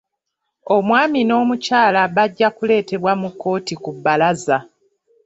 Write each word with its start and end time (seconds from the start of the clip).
Omwami 0.75 1.19
n'omukyala 1.25 2.01
bajja 2.15 2.47
kuleteebwa 2.57 3.11
mu 3.21 3.29
kkooti 3.33 3.73
ku 3.83 3.89
bbalaza. 3.95 4.57